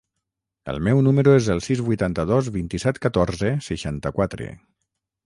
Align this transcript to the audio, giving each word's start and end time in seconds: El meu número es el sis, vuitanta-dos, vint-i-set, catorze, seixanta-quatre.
El 0.71 0.79
meu 0.85 1.01
número 1.07 1.35
es 1.41 1.49
el 1.55 1.61
sis, 1.65 1.83
vuitanta-dos, 1.89 2.49
vint-i-set, 2.55 2.97
catorze, 3.05 3.53
seixanta-quatre. 3.67 4.49